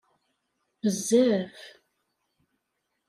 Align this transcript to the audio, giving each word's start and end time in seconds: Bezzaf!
Bezzaf! 0.81 1.57